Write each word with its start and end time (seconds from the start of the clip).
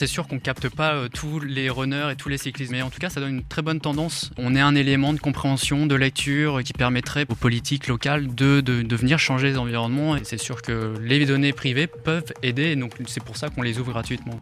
C'est 0.00 0.06
sûr 0.06 0.28
qu'on 0.28 0.38
capte 0.38 0.68
pas 0.68 0.94
euh, 0.94 1.08
tous 1.08 1.40
les 1.40 1.68
runners 1.68 2.10
et 2.12 2.14
tous 2.14 2.28
les 2.28 2.38
cyclistes, 2.38 2.70
mais 2.70 2.82
en 2.82 2.88
tout 2.88 3.00
cas, 3.00 3.10
ça 3.10 3.18
donne 3.18 3.34
une 3.34 3.42
très 3.42 3.62
bonne 3.62 3.80
tendance. 3.80 4.30
On 4.36 4.54
est 4.54 4.60
un 4.60 4.76
élément 4.76 5.12
de 5.12 5.18
compréhension, 5.18 5.86
de 5.86 5.96
lecture 5.96 6.62
qui 6.62 6.72
permettrait 6.72 7.26
aux 7.28 7.34
politiques 7.34 7.88
locales 7.88 8.32
de, 8.32 8.60
de, 8.60 8.96
venir 8.96 9.18
changer 9.18 9.48
les 9.48 9.58
environnements. 9.58 10.14
Et 10.14 10.22
c'est 10.22 10.38
sûr 10.38 10.62
que 10.62 10.94
les 11.02 11.26
données 11.26 11.52
privées 11.52 11.88
peuvent 11.88 12.32
aider, 12.44 12.76
donc 12.76 12.92
c'est 13.08 13.24
pour 13.24 13.36
ça 13.36 13.48
qu'on 13.48 13.62
les 13.62 13.80
ouvre 13.80 13.90
gratuitement. 13.90 14.40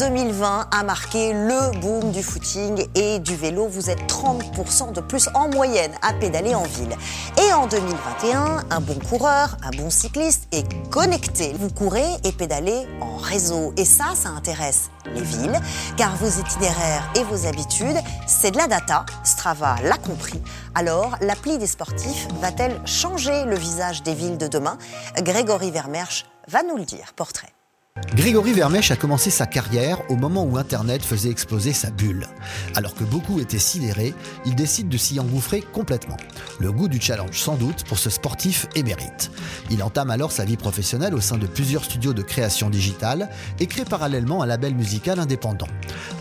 2020 0.00 0.68
a 0.70 0.82
marqué 0.82 1.34
le 1.34 1.78
boom 1.78 2.10
du 2.10 2.22
footing 2.22 2.86
et 2.94 3.18
du 3.18 3.36
vélo. 3.36 3.68
Vous 3.68 3.90
êtes 3.90 4.00
30% 4.10 4.94
de 4.94 5.02
plus 5.02 5.28
en 5.34 5.50
moyenne 5.50 5.92
à 6.00 6.14
pédaler 6.14 6.54
en 6.54 6.62
ville. 6.62 6.96
Et 7.36 7.52
en 7.52 7.66
2021, 7.66 8.64
un 8.70 8.80
bon 8.80 8.98
coureur, 9.10 9.58
un 9.62 9.68
bon 9.76 9.90
cycliste 9.90 10.48
est 10.52 10.64
connecté. 10.88 11.54
Vous 11.58 11.68
courez 11.68 12.06
et 12.24 12.32
pédalez 12.32 12.88
en 13.02 13.18
réseau. 13.18 13.74
Et 13.76 13.84
ça, 13.84 14.14
ça 14.14 14.30
intéresse 14.30 14.88
les 15.04 15.20
villes, 15.20 15.60
car 15.98 16.16
vos 16.16 16.30
itinéraires 16.30 17.12
et 17.14 17.24
vos 17.24 17.46
habitudes, 17.46 18.00
c'est 18.26 18.52
de 18.52 18.56
la 18.56 18.68
data. 18.68 19.04
Strava 19.22 19.76
l'a 19.84 19.98
compris. 19.98 20.40
Alors, 20.74 21.18
l'appli 21.20 21.58
des 21.58 21.66
sportifs 21.66 22.26
va-t-elle 22.40 22.80
changer 22.86 23.44
le 23.44 23.56
visage 23.56 24.02
des 24.02 24.14
villes 24.14 24.38
de 24.38 24.48
demain? 24.48 24.78
Grégory 25.18 25.70
Vermersch 25.70 26.24
va 26.48 26.62
nous 26.62 26.78
le 26.78 26.84
dire. 26.84 27.12
Portrait. 27.16 27.52
Grégory 28.14 28.52
Vermèche 28.52 28.92
a 28.92 28.96
commencé 28.96 29.30
sa 29.30 29.46
carrière 29.46 29.98
au 30.10 30.16
moment 30.16 30.44
où 30.44 30.56
Internet 30.56 31.02
faisait 31.02 31.30
exploser 31.30 31.72
sa 31.72 31.90
bulle. 31.90 32.28
Alors 32.76 32.94
que 32.94 33.02
beaucoup 33.02 33.40
étaient 33.40 33.58
sidérés, 33.58 34.14
il 34.46 34.54
décide 34.54 34.88
de 34.88 34.96
s'y 34.96 35.18
engouffrer 35.18 35.60
complètement. 35.60 36.16
Le 36.60 36.70
goût 36.70 36.86
du 36.86 37.00
challenge 37.00 37.40
sans 37.40 37.56
doute 37.56 37.82
pour 37.84 37.98
ce 37.98 38.08
sportif 38.08 38.68
émérite. 38.76 39.32
Il 39.70 39.82
entame 39.82 40.10
alors 40.10 40.30
sa 40.30 40.44
vie 40.44 40.56
professionnelle 40.56 41.14
au 41.14 41.20
sein 41.20 41.36
de 41.36 41.48
plusieurs 41.48 41.82
studios 41.82 42.12
de 42.12 42.22
création 42.22 42.70
digitale 42.70 43.28
et 43.58 43.66
crée 43.66 43.84
parallèlement 43.84 44.42
un 44.42 44.46
label 44.46 44.74
musical 44.76 45.18
indépendant. 45.18 45.68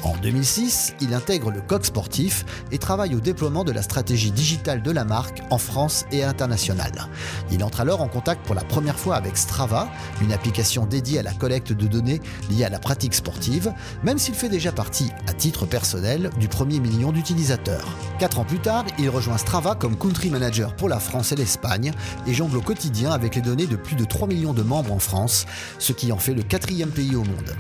En 0.02 0.16
2006, 0.18 0.96
il 1.02 1.14
intègre 1.14 1.52
le 1.52 1.62
Coq 1.62 1.86
Sportif 1.86 2.46
et 2.72 2.80
travaille 2.80 3.14
au 3.14 3.20
déploiement 3.20 3.64
de 3.64 3.72
la 3.72 3.84
stratégie 3.84 4.32
digitale 4.32 4.82
de 4.82 4.92
la 4.92 5.06
marque 5.06 5.44
en 5.52 5.60
France 5.60 6.06
et 6.12 6.24
à 6.24 6.28
l'international. 6.28 7.10
Il 7.52 7.64
entre 7.64 7.82
alors 7.82 8.02
en 8.02 8.08
contact 8.08 8.44
pour 8.46 8.56
la 8.56 8.64
première 8.64 8.98
fois 8.98 9.16
avec 9.16 9.38
Strava, 9.38 9.88
une 10.22 10.34
application 10.34 10.86
dédiée 10.88 11.20
à 11.20 11.24
la 11.24 11.34
collecte 11.34 11.59
de 11.68 11.88
données 11.88 12.22
liées 12.50 12.66
à 12.66 12.70
la 12.70 12.80
pratique 12.80 13.14
sportive, 13.14 13.74
même 14.04 14.18
s'il 14.18 14.36
fait 14.36 14.50
déjà 14.50 14.72
partie, 14.72 15.12
à 15.28 15.34
titre 15.34 15.66
personnel, 15.66 16.30
du 16.40 16.48
premier 16.48 16.80
million 16.80 17.12
d'utilisateurs. 17.12 17.96
Quatre 18.20 18.40
ans 18.40 18.46
plus 18.46 18.60
tard, 18.60 18.86
il 18.98 19.10
rejoint 19.10 19.38
Strava 19.38 19.76
comme 19.76 19.98
country 19.98 20.30
manager 20.30 20.76
pour 20.76 20.90
la 20.90 21.00
France 21.00 21.32
et 21.32 21.36
l'Espagne 21.36 21.92
et 22.28 22.34
jongle 22.34 22.58
au 22.58 22.62
quotidien 22.62 23.12
avec 23.12 23.36
les 23.36 23.42
données 23.42 23.68
de 23.68 23.76
plus 23.76 23.96
de 23.96 24.06
3 24.06 24.28
millions 24.28 24.54
de 24.54 24.64
membres 24.64 24.94
en 24.94 25.00
France, 25.00 25.46
ce 25.78 25.94
qui 25.94 26.12
en 26.12 26.18
fait 26.18 26.34
le 26.34 26.44
quatrième 26.44 26.90
pays 26.90 27.16
au 27.16 27.24
monde. 27.24 27.56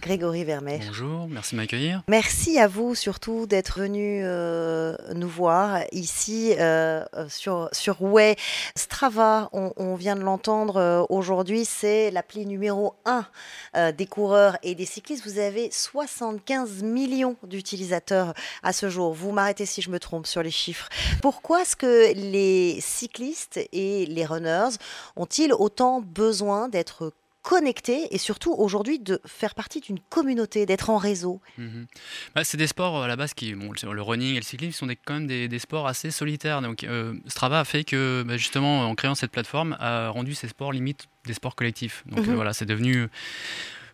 Grégory 0.00 0.44
Vermeer. 0.44 0.80
Bonjour, 0.86 1.26
merci 1.28 1.54
de 1.54 1.60
m'accueillir. 1.60 2.02
Merci 2.08 2.58
à 2.58 2.68
vous 2.68 2.94
surtout 2.94 3.46
d'être 3.46 3.80
venu 3.80 4.20
euh, 4.22 4.96
nous 5.14 5.28
voir 5.28 5.80
ici 5.92 6.54
euh, 6.58 7.04
sur, 7.28 7.68
sur 7.72 8.02
Way. 8.02 8.36
Strava, 8.74 9.48
on, 9.52 9.94
vient 9.94 10.16
de 10.16 10.20
l'entendre 10.20 10.76
euh, 10.76 11.02
aujourd'hui, 11.08 11.64
c'est 11.64 12.10
l'appli 12.10 12.46
numéro 12.46 12.94
1 13.04 13.92
des 13.92 14.06
coureurs 14.06 14.56
et 14.62 14.74
des 14.74 14.86
cyclistes. 14.86 15.26
Vous 15.26 15.38
avez 15.38 15.70
75 15.70 16.82
millions 16.82 17.36
d'utilisateurs 17.42 18.34
à 18.62 18.72
ce 18.72 18.88
jour. 18.88 19.12
Vous 19.12 19.32
m'arrêtez 19.32 19.66
si 19.66 19.82
je 19.82 19.90
me 19.90 19.98
trompe 19.98 20.26
sur 20.26 20.42
les 20.42 20.50
chiffres. 20.50 20.88
Pourquoi 21.22 21.62
est-ce 21.62 21.76
que 21.76 22.14
les 22.14 22.80
cyclistes 22.80 23.60
et 23.72 24.06
les 24.06 24.24
runners 24.24 24.76
ont-ils 25.16 25.52
autant 25.52 26.00
besoin 26.00 26.68
d'être 26.68 27.12
connecter 27.46 28.12
et 28.12 28.18
surtout 28.18 28.52
aujourd'hui 28.52 28.98
de 28.98 29.20
faire 29.24 29.54
partie 29.54 29.80
d'une 29.80 30.00
communauté, 30.00 30.66
d'être 30.66 30.90
en 30.90 30.96
réseau 30.96 31.40
mhm. 31.58 31.86
bah, 32.34 32.42
C'est 32.42 32.56
des 32.56 32.66
sports 32.66 33.04
à 33.04 33.06
la 33.06 33.14
base 33.14 33.34
qui, 33.34 33.54
bon, 33.54 33.70
le 33.72 34.02
running 34.02 34.32
et 34.32 34.38
le 34.38 34.42
cyclisme 34.42 34.72
sont 34.72 34.86
des, 34.86 34.96
quand 34.96 35.14
même 35.14 35.28
des, 35.28 35.58
sports 35.60 35.86
assez 35.86 36.10
solitaires. 36.10 36.60
Donc 36.60 36.82
euh, 36.82 37.14
Strava 37.28 37.60
a 37.60 37.64
fait 37.64 37.84
que 37.84 38.24
bah, 38.26 38.36
justement 38.36 38.80
en 38.90 38.96
créant 38.96 39.14
cette 39.14 39.30
plateforme 39.30 39.76
a 39.78 40.08
rendu 40.08 40.34
ces 40.34 40.48
sports 40.48 40.72
limite 40.72 41.06
des 41.24 41.34
sports 41.34 41.54
collectifs. 41.54 42.02
Donc 42.06 42.26
mhm. 42.26 42.32
euh, 42.32 42.34
voilà, 42.34 42.52
c'est 42.52 42.66
devenu 42.66 43.06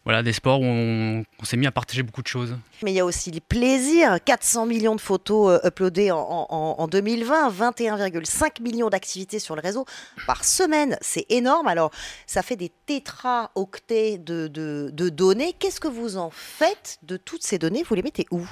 voilà, 0.04 0.24
des 0.24 0.32
sports 0.32 0.60
où 0.60 0.64
on, 0.64 1.24
s'est 1.44 1.56
mis 1.56 1.66
à 1.66 1.70
partager 1.70 2.02
beaucoup 2.02 2.22
de 2.22 2.26
choses. 2.26 2.56
Mais 2.82 2.90
il 2.90 2.94
y 2.94 3.00
a 3.00 3.04
aussi 3.04 3.30
le 3.30 3.38
plaisir. 3.38 4.18
400 4.24 4.66
millions 4.66 4.96
de 4.96 5.00
photos 5.00 5.60
euh, 5.64 5.68
uploadées 5.68 6.10
en, 6.10 6.88
2020, 6.88 7.50
21,5 7.50 8.62
millions 8.62 8.88
d'activités 8.88 9.38
sur 9.38 9.54
le 9.54 9.60
réseau 9.60 9.84
par 10.26 10.44
semaine. 10.44 10.96
C'est 11.00 11.26
énorme. 11.28 11.68
Alors, 11.68 11.92
ça 12.26 12.42
fait 12.42 12.56
des 12.56 12.72
tétraoctets 12.86 14.18
de, 14.18 14.48
de, 14.48 15.08
données. 15.08 15.52
Qu'est-ce 15.56 15.78
que 15.78 15.88
vous 15.88 16.16
en 16.16 16.30
faites 16.30 16.98
de 17.04 17.16
toutes 17.16 17.44
ces 17.44 17.58
données? 17.58 17.84
Vous 17.84 17.94
les 17.94 18.02
mettez 18.02 18.26
où? 18.32 18.44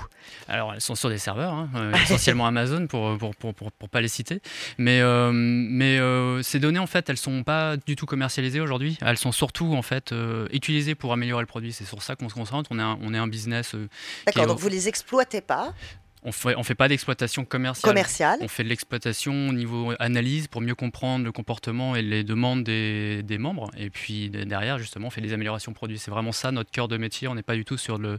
Alors, 0.47 0.73
elles 0.75 0.81
sont 0.81 0.95
sur 0.95 1.09
des 1.09 1.19
serveurs, 1.19 1.53
hein, 1.53 1.69
euh, 1.75 1.93
essentiellement 2.05 2.47
Amazon 2.47 2.87
pour 2.87 3.19
pour, 3.19 3.35
pour, 3.35 3.55
pour, 3.55 3.89
pas 3.89 4.01
les 4.01 4.09
citer. 4.09 4.41
Mais, 4.79 5.01
euh, 5.01 5.33
mais 5.33 5.99
ces 6.45 6.61
données, 6.61 6.79
en 6.79 6.87
fait, 6.87 7.11
elles 7.11 7.17
sont 7.17 7.43
pas 7.43 7.77
du 7.77 7.97
tout 7.97 8.07
commercialisées 8.07 8.61
aujourd'hui. 8.61 8.99
Elles 9.01 9.19
sont 9.19 9.33
surtout, 9.33 9.75
en 9.75 9.83
fait, 9.83 10.15
utilisées 10.53 10.95
pour 10.95 11.13
améliorer 11.13 11.40
le 11.41 11.47
produit. 11.47 11.73
C'est 11.73 11.85
sur 11.85 12.03
ça 12.03 12.17
qu'on 12.17 12.29
se 12.29 12.35
concentre. 12.35 12.71
On 12.73 12.79
est 12.79 12.83
un, 12.83 12.99
on 13.03 13.15
est 13.15 13.19
un 13.19 13.29
business. 13.29 13.75
Euh, 13.75 13.89
D'accord, 14.27 14.47
donc 14.47 14.59
vous 14.59 14.69
les 14.69 14.89
exploitez 14.89 15.41
pas 15.41 15.75
on 16.23 16.33
fait, 16.33 16.55
on 16.57 16.63
fait 16.63 16.75
pas 16.75 16.89
d'exploitation 16.89 17.45
commerciale. 17.45 18.39
On 18.43 18.49
fait 18.49 18.63
de 18.63 18.69
l'exploitation 18.69 19.49
au 19.49 19.53
niveau 19.53 19.93
analyse 19.99 20.49
pour 20.49 20.61
mieux 20.61 20.75
comprendre 20.75 21.25
le 21.25 21.33
comportement 21.33 21.97
et 21.97 22.03
les 22.03 22.25
demandes 22.25 22.63
des, 22.63 23.23
des 23.23 23.39
membres. 23.39 23.71
Et 23.79 23.89
puis 23.89 24.29
derrière, 24.29 24.79
justement, 24.79 25.07
on 25.07 25.11
fait 25.11 25.23
des 25.23 25.33
améliorations 25.33 25.73
produits. 25.73 25.99
C'est 25.99 26.11
vraiment 26.11 26.33
ça 26.33 26.53
notre 26.53 26.71
cœur 26.71 26.89
de 26.89 26.99
métier. 26.99 27.27
On 27.29 27.35
n'est 27.35 27.43
pas 27.43 27.55
du 27.55 27.65
tout 27.65 27.79
sur, 27.79 27.97
le, 27.97 28.19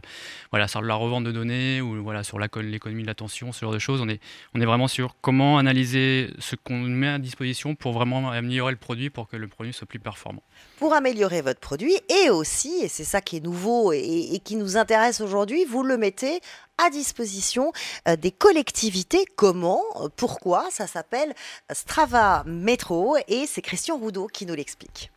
voilà, 0.50 0.66
sur 0.66 0.82
la 0.82 0.94
revente 0.94 1.24
de 1.24 1.32
données 1.32 1.80
ou 1.80 2.02
voilà, 2.02 2.24
sur 2.24 2.38
l'économie 2.38 3.02
de 3.02 3.06
l'attention, 3.06 3.52
ce 3.52 3.60
genre 3.60 3.72
de 3.72 3.78
choses. 3.78 4.00
On 4.00 4.08
est, 4.08 4.20
on 4.54 4.60
est 4.60 4.66
vraiment 4.66 4.88
sur 4.88 5.16
comment 5.20 5.58
analyser 5.58 6.30
ce 6.38 6.56
qu'on 6.56 6.78
met 6.78 7.08
à 7.08 7.18
disposition 7.18 7.76
pour 7.76 7.92
vraiment 7.92 8.30
améliorer 8.30 8.72
le 8.72 8.78
produit 8.78 9.10
pour 9.10 9.28
que 9.28 9.36
le 9.36 9.46
produit 9.46 9.72
soit 9.72 9.86
plus 9.86 10.00
performant. 10.00 10.42
Pour 10.78 10.94
améliorer 10.94 11.42
votre 11.42 11.60
produit 11.60 11.96
et 12.24 12.30
aussi, 12.30 12.80
et 12.82 12.88
c'est 12.88 13.04
ça 13.04 13.20
qui 13.20 13.36
est 13.36 13.40
nouveau 13.40 13.92
et, 13.92 14.30
et 14.32 14.38
qui 14.40 14.56
nous 14.56 14.76
intéresse 14.76 15.20
aujourd'hui, 15.20 15.64
vous 15.64 15.84
le 15.84 15.96
mettez 15.96 16.40
à 16.78 16.90
disposition 16.90 17.72
euh, 18.08 18.16
des 18.16 18.32
collectivités. 18.32 19.24
Comment 19.36 19.82
Pourquoi? 20.16 20.68
Ça 20.70 20.86
s'appelle 20.86 21.34
Strava 21.72 22.42
Métro 22.46 23.16
et 23.28 23.46
c'est 23.46 23.62
Christian 23.62 23.96
Roudot 23.96 24.26
qui 24.26 24.46
nous 24.46 24.54
l'explique. 24.54 25.11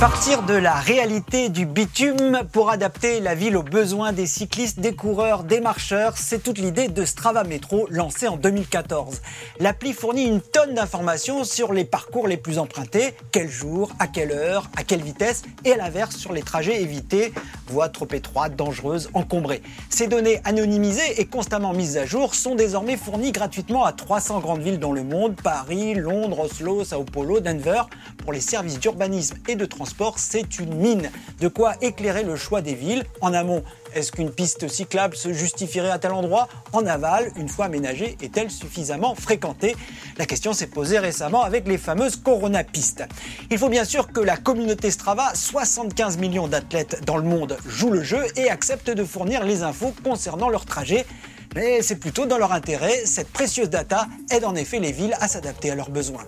Partir 0.00 0.42
de 0.42 0.52
la 0.52 0.74
réalité 0.74 1.48
du 1.48 1.64
bitume 1.64 2.42
pour 2.52 2.68
adapter 2.68 3.18
la 3.18 3.34
ville 3.34 3.56
aux 3.56 3.62
besoins 3.62 4.12
des 4.12 4.26
cyclistes, 4.26 4.78
des 4.78 4.94
coureurs, 4.94 5.42
des 5.42 5.58
marcheurs, 5.58 6.18
c'est 6.18 6.42
toute 6.42 6.58
l'idée 6.58 6.88
de 6.88 7.06
Strava 7.06 7.44
Metro 7.44 7.86
lancée 7.88 8.28
en 8.28 8.36
2014. 8.36 9.22
L'appli 9.58 9.94
fournit 9.94 10.24
une 10.24 10.42
tonne 10.42 10.74
d'informations 10.74 11.44
sur 11.44 11.72
les 11.72 11.86
parcours 11.86 12.28
les 12.28 12.36
plus 12.36 12.58
empruntés, 12.58 13.14
quel 13.32 13.48
jour, 13.48 13.90
à 13.98 14.06
quelle 14.06 14.32
heure, 14.32 14.68
à 14.76 14.84
quelle 14.84 15.00
vitesse 15.00 15.44
et 15.64 15.72
à 15.72 15.78
l'inverse 15.78 16.16
sur 16.16 16.34
les 16.34 16.42
trajets 16.42 16.82
évités, 16.82 17.32
voies 17.66 17.88
trop 17.88 18.08
étroites, 18.12 18.54
dangereuses, 18.54 19.08
encombrées. 19.14 19.62
Ces 19.88 20.08
données 20.08 20.42
anonymisées 20.44 21.22
et 21.22 21.24
constamment 21.24 21.72
mises 21.72 21.96
à 21.96 22.04
jour 22.04 22.34
sont 22.34 22.54
désormais 22.54 22.98
fournies 22.98 23.32
gratuitement 23.32 23.86
à 23.86 23.94
300 23.94 24.40
grandes 24.40 24.60
villes 24.60 24.78
dans 24.78 24.92
le 24.92 25.04
monde, 25.04 25.36
Paris, 25.42 25.94
Londres, 25.94 26.40
Oslo, 26.40 26.84
Sao 26.84 27.04
Paulo, 27.04 27.40
Denver, 27.40 27.84
pour 28.18 28.34
les 28.34 28.40
services 28.40 28.78
d'urbanisme 28.78 29.38
et 29.48 29.54
de 29.54 29.64
transport 29.64 29.85
c'est 30.16 30.58
une 30.58 30.74
mine. 30.74 31.10
De 31.40 31.48
quoi 31.48 31.74
éclairer 31.80 32.22
le 32.22 32.36
choix 32.36 32.62
des 32.62 32.74
villes. 32.74 33.04
En 33.20 33.32
amont, 33.32 33.62
est-ce 33.94 34.12
qu'une 34.12 34.30
piste 34.30 34.68
cyclable 34.68 35.16
se 35.16 35.32
justifierait 35.32 35.90
à 35.90 35.98
tel 35.98 36.12
endroit? 36.12 36.48
En 36.72 36.86
aval, 36.86 37.32
une 37.36 37.48
fois 37.48 37.66
aménagée, 37.66 38.16
est-elle 38.22 38.50
suffisamment 38.50 39.14
fréquentée? 39.14 39.74
La 40.18 40.26
question 40.26 40.52
s'est 40.52 40.66
posée 40.66 40.98
récemment 40.98 41.42
avec 41.42 41.66
les 41.66 41.78
fameuses 41.78 42.16
Corona 42.16 42.62
pistes. 42.64 43.04
Il 43.50 43.58
faut 43.58 43.68
bien 43.68 43.84
sûr 43.84 44.12
que 44.12 44.20
la 44.20 44.36
communauté 44.36 44.90
Strava, 44.90 45.30
75 45.34 46.18
millions 46.18 46.48
d'athlètes 46.48 47.02
dans 47.04 47.16
le 47.16 47.24
monde, 47.24 47.56
joue 47.66 47.90
le 47.90 48.02
jeu 48.02 48.24
et 48.36 48.50
accepte 48.50 48.90
de 48.90 49.04
fournir 49.04 49.44
les 49.44 49.62
infos 49.62 49.94
concernant 50.04 50.48
leur 50.48 50.66
trajet. 50.66 51.06
Mais 51.54 51.80
c'est 51.80 51.96
plutôt 51.96 52.26
dans 52.26 52.38
leur 52.38 52.52
intérêt, 52.52 53.06
cette 53.06 53.32
précieuse 53.32 53.70
data 53.70 54.06
aide 54.30 54.44
en 54.44 54.54
effet 54.54 54.78
les 54.78 54.92
villes 54.92 55.16
à 55.20 55.28
s'adapter 55.28 55.70
à 55.70 55.74
leurs 55.74 55.90
besoins. 55.90 56.26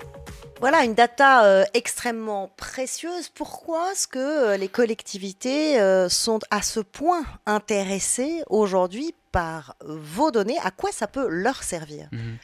Voilà, 0.60 0.84
une 0.84 0.94
data 0.94 1.44
euh, 1.44 1.64
extrêmement 1.74 2.50
précieuse. 2.56 3.28
Pourquoi 3.28 3.92
est-ce 3.92 4.08
que 4.08 4.18
euh, 4.18 4.56
les 4.56 4.68
collectivités 4.68 5.80
euh, 5.80 6.08
sont 6.08 6.40
à 6.50 6.62
ce 6.62 6.80
point 6.80 7.24
intéressées 7.46 8.42
aujourd'hui 8.48 9.14
par 9.30 9.76
vos 9.84 10.30
données, 10.30 10.58
à 10.64 10.70
quoi 10.70 10.90
ça 10.90 11.06
peut 11.06 11.28
leur 11.28 11.62
servir? 11.62 12.08
Mhm. 12.12 12.38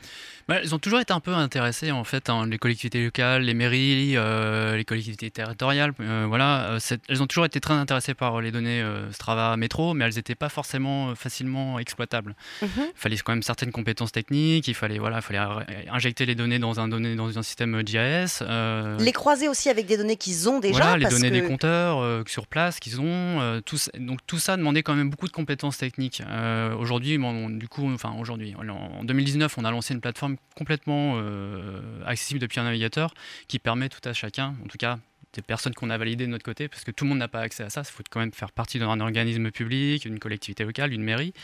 Bah, 0.47 0.57
elles 0.61 0.75
ont 0.75 0.79
toujours 0.79 1.01
été 1.01 1.13
un 1.13 1.21
peu 1.21 1.33
intéressées 1.33 1.91
en 1.91 2.05
fait, 2.05 2.29
hein, 2.29 2.47
les 2.47 2.59
collectivités 2.59 3.03
locales, 3.03 3.43
les 3.43 3.55
mairies, 3.55 4.13
euh, 4.17 4.77
les 4.77 4.85
collectivités 4.85 5.31
territoriales. 5.31 5.93
Euh, 6.01 6.27
voilà, 6.29 6.73
euh, 6.73 6.79
elles 7.09 7.23
ont 7.23 7.27
toujours 7.27 7.47
été 7.47 7.61
très 7.61 7.73
intéressées 7.73 8.13
par 8.13 8.41
les 8.43 8.51
données 8.51 8.85
Strava 9.13 9.57
Métro, 9.57 9.95
mais 9.95 10.05
elles 10.05 10.17
n'étaient 10.17 10.35
pas 10.35 10.51
forcément 10.51 11.15
facilement 11.15 11.79
exploitables. 11.79 12.35
Mhm. 12.61 12.69
Il 12.77 12.93
fallait 12.95 13.17
quand 13.17 13.33
même 13.33 13.43
certaines 13.43 13.73
compétences 13.73 14.13
techniques. 14.13 14.69
Il 14.69 14.75
fallait 14.75 14.99
voilà, 14.99 15.19
il 15.19 15.23
fallait 15.23 15.89
injecter 15.91 16.27
les 16.27 16.35
données 16.35 16.59
dans 16.59 16.79
un 16.79 16.89
données 16.89 17.17
dans 17.17 17.39
un 17.39 17.43
système 17.43 17.81
GIS. 17.87 18.45
les 18.99 19.13
croiser 19.13 19.49
aussi 19.49 19.71
avec 19.71 19.87
des 19.87 19.97
données 19.97 20.17
qu'ils 20.17 20.49
ont 20.51 20.61
déjà. 20.61 20.79
Voilà, 20.79 20.97
les 20.99 21.07
données 21.07 21.31
des 21.31 21.43
compteurs 21.43 22.23
sur 22.29 22.47
place 22.47 22.81
qu'ils 22.81 23.01
ont. 23.01 23.63
Tout, 23.65 23.79
donc 23.99 24.21
tout 24.27 24.39
ça 24.39 24.59
demandait 24.59 24.83
quand 24.83 24.95
même 24.95 25.09
beaucoup 25.09 25.27
de 25.27 25.33
compétences 25.33 25.79
techniques. 25.79 26.23
aujourd'hui, 26.79 27.19
du 27.19 27.69
coup, 27.69 27.91
enfin 27.95 28.15
aujourd'hui, 28.21 28.55
en 28.59 29.05
2019, 29.05 29.57
on 29.57 29.65
a 29.65 29.71
lancé 29.71 29.95
une 29.95 30.01
plateforme 30.01 30.34
complètement 30.57 31.15
euh, 31.17 31.81
accessible 32.07 32.41
depuis 32.41 32.61
un 32.61 32.65
navigateur 32.65 33.15
qui 33.49 33.59
permet 33.59 33.89
tout 33.89 34.07
à 34.09 34.13
chacun, 34.13 34.55
en 34.65 34.69
tout 34.69 34.79
cas 34.79 34.99
des 35.35 35.43
personnes 35.43 35.75
qu'on 35.75 35.91
a 35.91 35.99
validées 35.99 36.27
de 36.27 36.31
notre 36.31 36.45
côté, 36.45 36.69
parce 36.69 36.85
que 36.85 36.91
tout 36.91 37.05
le 37.05 37.11
monde 37.11 37.19
n'a 37.19 37.29
pas 37.29 37.41
accès 37.41 37.65
à 37.65 37.71
ça, 37.71 37.83
il 37.83 37.91
faut 37.91 38.03
quand 38.09 38.21
même 38.21 38.33
faire 38.33 38.53
partie 38.53 38.79
d'un 38.79 39.01
organisme 39.01 39.51
public, 39.51 40.03
d'une 40.03 40.19
collectivité 40.19 40.65
locale, 40.65 40.91
d'une 40.91 41.03
mairie, 41.03 41.35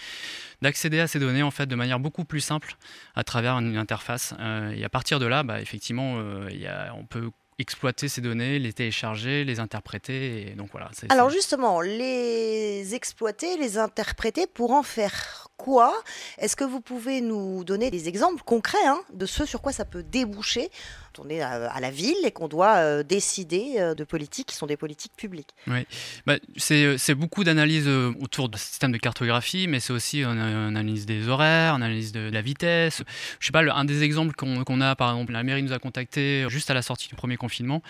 d'accéder 0.62 1.00
à 1.00 1.08
ces 1.08 1.19
données 1.19 1.42
en 1.42 1.50
fait 1.50 1.66
de 1.66 1.75
manière 1.75 1.98
beaucoup 1.98 2.25
plus 2.25 2.40
simple 2.40 2.76
à 3.14 3.25
travers 3.25 3.58
une 3.58 3.76
interface. 3.76 4.34
Euh, 4.38 4.70
et 4.70 4.84
à 4.84 4.88
partir 4.88 5.19
de 5.19 5.26
là, 5.26 5.42
bah, 5.42 5.60
effectivement, 5.60 6.14
euh, 6.19 6.48
y 6.52 6.66
a, 6.66 6.94
on 6.94 7.04
peut 7.04 7.31
exploiter 7.60 8.08
ces 8.08 8.20
données, 8.20 8.58
les 8.58 8.72
télécharger, 8.72 9.44
les 9.44 9.60
interpréter. 9.60 10.50
Et 10.50 10.54
donc 10.54 10.70
voilà. 10.72 10.90
Alors 11.10 11.31
justement, 11.31 11.81
les 11.81 12.94
exploiter, 12.94 13.56
les 13.58 13.78
interpréter 13.78 14.46
pour 14.46 14.72
en 14.72 14.82
faire 14.82 15.48
quoi 15.61 15.93
Est-ce 16.39 16.57
que 16.57 16.65
vous 16.65 16.81
pouvez 16.81 17.21
nous 17.21 17.65
donner 17.65 17.91
des 17.91 18.09
exemples 18.09 18.43
concrets 18.43 18.87
hein, 18.87 19.01
de 19.12 19.27
ce 19.27 19.45
sur 19.45 19.61
quoi 19.61 19.73
ça 19.73 19.85
peut 19.85 20.03
déboucher 20.03 20.71
on 21.19 21.29
est 21.29 21.41
à, 21.41 21.81
la 21.81 21.91
ville 21.91 22.17
et 22.25 22.31
qu'on 22.31 22.49
doit 22.49 22.77
euh, 22.77 23.03
décider 23.03 23.75
euh, 23.79 23.95
de 23.95 24.05
politiques 24.05 24.49
qui 24.49 24.57
sont 24.57 24.67
des 24.67 24.77
politiques 24.77 25.12
publiques? 25.17 25.51
Oui, 25.67 25.87
bah, 26.27 26.37
euh, 26.71 26.95
c'est 26.99 27.15
beaucoup 27.15 27.45
d'analyses 27.45 27.89
autour 27.89 28.49
du 28.49 28.59
système 28.59 28.93
de 28.93 28.99
cartographie, 28.99 29.67
mais 29.69 29.81
c'est 29.81 29.93
aussi 29.93 30.23
une, 30.23 30.39
analyse 30.39 31.07
des 31.07 31.29
horaires, 31.29 31.75
une 31.75 31.83
analyse 31.83 32.12
de, 32.12 32.31
la 32.31 32.43
vitesse. 32.43 33.03
Je 33.39 33.47
sais 33.47 33.53
pas, 33.53 33.62
un 33.62 33.85
des 33.85 34.03
exemples 34.03 34.35
qu'on 34.35 34.81
a, 34.81 34.95
par 34.97 35.11
exemple, 35.11 35.33
la 35.33 35.43
mairie 35.43 35.62
nous 35.62 35.73
a 35.73 35.79
contacté 35.79 36.47
juste 36.49 36.71
à 36.71 36.75
la 36.75 36.83
sortie 36.83 37.09
du 37.09 37.15
premier 37.15 37.37
confinement 37.37 37.83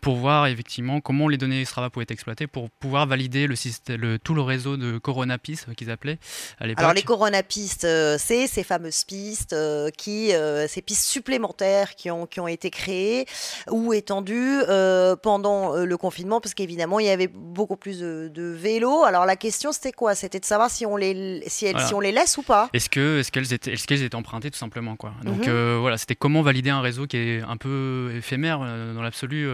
pour 0.00 0.16
voir 0.16 0.46
effectivement 0.46 1.00
comment 1.00 1.28
les 1.28 1.38
données 1.38 1.64
Strava 1.64 1.90
pouvaient 1.90 2.04
être 2.04 2.10
exploitées 2.10 2.46
pour 2.46 2.70
pouvoir 2.70 3.06
valider 3.06 3.46
le, 3.46 3.56
système, 3.56 4.18
tout 4.18 4.34
le 4.34 4.42
réseau 4.42 4.76
de 4.76 4.98
coronapistes 4.98 5.74
qu'ils 5.74 5.90
appelaient 5.90 6.18
à 6.58 6.66
l'époque. 6.66 6.84
Alors 7.14 7.26
les 7.26 7.42
coronapistes, 7.42 7.86
c'est 8.18 8.46
ces 8.46 8.64
fameuses 8.64 9.04
pistes 9.04 9.54
qui, 9.96 10.32
ces 10.68 10.82
pistes 10.82 11.06
supplémentaires 11.06 11.94
qui 11.94 12.10
ont, 12.10 12.26
qui 12.26 12.40
ont 12.40 12.48
été 12.48 12.70
créé 12.70 13.26
ou 13.70 13.92
étendu 13.92 14.60
euh, 14.68 15.16
pendant 15.16 15.76
euh, 15.76 15.84
le 15.84 15.96
confinement, 15.96 16.40
parce 16.40 16.54
qu'évidemment, 16.54 17.00
il 17.00 17.06
y 17.06 17.10
avait 17.10 17.28
beaucoup 17.28 17.76
plus 17.76 18.00
de, 18.00 18.54
vélos. 18.54 19.04
Alors 19.04 19.26
la 19.26 19.36
question, 19.36 19.72
c'était 19.72 19.92
quoi? 19.92 20.14
C'était 20.14 20.40
de 20.40 20.44
savoir 20.44 20.70
si 20.70 20.86
on 20.86 20.96
les, 20.96 21.42
si, 21.46 21.66
si 21.78 21.94
on 21.94 22.00
les 22.00 22.12
laisse 22.12 22.36
ou 22.36 22.42
pas. 22.42 22.68
Est-ce 22.72 22.88
que 22.88 23.20
est-ce 23.20 23.32
qu'elles 23.32 23.52
étaient, 23.52 23.72
est-ce 23.72 23.86
qu'elles 23.86 24.02
étaient 24.02 24.14
empruntées 24.14 24.50
tout 24.50 24.58
simplement 24.58 24.96
quoi? 24.96 25.12
Donc 25.22 25.46
mhm. 25.46 25.48
euh, 25.48 25.78
voilà, 25.80 25.98
c'était 25.98 26.14
comment 26.14 26.42
valider 26.42 26.70
un 26.70 26.80
réseau 26.80 27.06
qui 27.06 27.16
est 27.16 27.42
un 27.42 27.56
peu 27.56 28.12
éphémère 28.16 28.58
dans 28.58 29.02
l'absolu, 29.02 29.48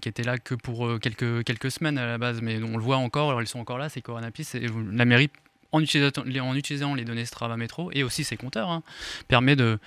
qui 0.00 0.08
était 0.08 0.22
là 0.22 0.38
que 0.38 0.54
pour 0.54 0.98
quelques 1.00 1.44
quelques 1.44 1.70
semaines 1.70 1.98
à 1.98 2.06
la 2.06 2.18
base, 2.18 2.40
mais 2.40 2.62
on 2.62 2.76
le 2.76 2.82
voit 2.82 2.96
encore. 2.96 3.28
Alors 3.30 3.42
ils 3.42 3.48
sont 3.48 3.60
encore 3.60 3.78
là, 3.78 3.88
c'est 3.88 4.00
Coronapis, 4.00 4.48
et 4.54 4.66
la 4.92 5.04
mairie 5.04 5.30
en 5.72 5.80
utilisant, 5.80 6.10
en 6.18 6.54
utilisant 6.54 6.94
les 6.94 7.04
données 7.04 7.24
Strava 7.24 7.56
Metro 7.56 7.90
et 7.92 8.02
aussi 8.02 8.24
ses 8.24 8.36
compteurs, 8.36 8.70
hein, 8.70 8.82
permet, 9.28 9.56
de, 9.56 9.78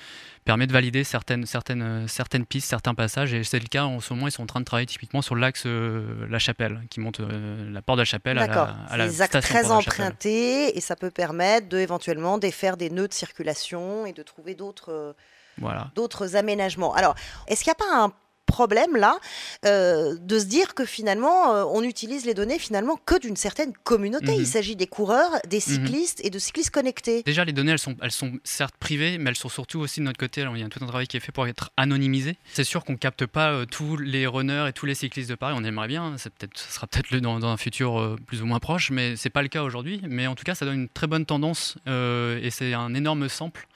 permet 0.45 0.67
de 0.67 0.73
valider 0.73 1.03
certaines, 1.03 1.45
certaines, 1.45 2.07
certaines 2.07 2.45
pistes, 2.45 2.69
certains 2.69 2.93
passages. 2.93 3.33
Et 3.33 3.43
c'est 3.43 3.59
le 3.59 3.67
cas 3.67 3.83
en 3.83 3.99
ce 3.99 4.13
moment, 4.13 4.27
ils 4.27 4.31
sont 4.31 4.43
en 4.43 4.47
train 4.47 4.59
de 4.59 4.65
travailler 4.65 4.87
typiquement 4.87 5.21
sur 5.21 5.35
l'axe 5.35 5.63
euh, 5.65 6.27
La 6.29 6.39
Chapelle, 6.39 6.81
qui 6.89 6.99
monte 6.99 7.19
euh, 7.19 7.71
la 7.71 7.81
porte 7.81 7.97
de 7.97 8.01
la 8.01 8.05
Chapelle 8.05 8.37
à 8.37 8.47
la, 8.47 8.75
à 8.89 8.97
la 8.97 9.09
station 9.09 9.39
très 9.41 9.71
empruntés 9.71 10.77
et 10.77 10.81
ça 10.81 10.95
peut 10.95 11.11
permettre 11.11 11.69
de 11.69 11.77
éventuellement 11.77 12.37
défaire 12.37 12.77
des 12.77 12.89
nœuds 12.89 13.07
de 13.07 13.13
circulation 13.13 14.05
et 14.05 14.13
de 14.13 14.23
trouver 14.23 14.55
d'autres. 14.55 14.91
Euh, 14.91 15.13
voilà. 15.59 15.91
d'autres 15.93 16.35
aménagements. 16.35 16.95
Alors, 16.95 17.13
est-ce 17.47 17.63
qu'il 17.63 17.69
n'y 17.69 17.83
a 17.83 17.85
pas 17.87 18.05
un 18.05 18.11
problème 18.53 18.95
là 18.95 19.17
euh, 19.65 20.15
de 20.21 20.37
se 20.37 20.45
dire 20.45 20.75
que 20.75 20.85
finalement 20.85 21.55
euh, 21.55 21.65
on 21.73 21.81
utilise 21.81 22.23
les 22.23 22.35
données 22.35 22.59
finalement 22.59 22.99
que 23.03 23.19
d'une 23.19 23.35
certaine 23.35 23.73
communauté. 23.83 24.33
Il 24.33 24.41
mhm. 24.41 24.45
s'agit 24.45 24.75
des 24.75 24.85
coureurs, 24.85 25.31
des 25.47 25.57
mhm. 25.57 25.61
cyclistes 25.61 26.21
et 26.23 26.29
de 26.29 26.37
cyclistes 26.37 26.69
connectés. 26.69 27.23
Déjà 27.23 27.45
les 27.45 27.51
données 27.51 27.71
elles 27.71 27.79
sont, 27.79 27.95
elles 28.03 28.11
sont 28.11 28.33
certes 28.43 28.75
privées 28.77 29.17
mais 29.17 29.31
elles 29.31 29.35
sont 29.35 29.49
surtout 29.49 29.79
aussi 29.79 30.01
de 30.01 30.05
notre 30.05 30.19
côté. 30.19 30.45
il 30.53 30.61
y 30.61 30.63
a 30.63 30.69
tout 30.69 30.83
un 30.83 30.87
travail 30.87 31.07
qui 31.07 31.17
est 31.17 31.19
fait 31.19 31.31
pour 31.31 31.47
être 31.47 31.71
anonymisé. 31.77 32.37
C'est 32.53 32.63
sûr 32.63 32.85
qu'on 32.85 32.95
capte 32.95 33.25
pas 33.25 33.51
euh, 33.51 33.65
tous 33.65 33.97
les 33.97 34.27
runners 34.27 34.67
et 34.69 34.73
tous 34.73 34.85
les 34.85 34.95
cyclistes 34.95 35.31
de 35.31 35.35
Paris. 35.35 35.55
On 35.57 35.63
aimerait 35.63 35.87
bien, 35.87 36.03
hein. 36.03 36.15
c'est 36.17 36.31
peut-être, 36.31 36.55
ce 36.55 36.71
sera 36.71 36.85
peut-être 36.85 37.15
dans, 37.15 37.39
dans 37.39 37.49
un 37.49 37.57
futur 37.57 38.17
plus 38.27 38.43
ou 38.43 38.45
moins 38.45 38.59
proche, 38.59 38.91
mais 38.91 39.15
c'est 39.15 39.31
pas 39.31 39.41
le 39.41 39.47
cas 39.47 39.63
aujourd'hui. 39.63 39.99
Mais 40.07 40.27
en 40.27 40.35
tout 40.35 40.43
cas 40.43 40.53
ça 40.53 40.65
donne 40.65 40.81
une 40.81 40.89
très 40.89 41.07
bonne 41.07 41.25
tendance 41.25 41.75
et 41.87 42.49
c'est 42.51 42.73
un 42.75 42.93
énorme 42.93 43.27
sample. 43.29 43.67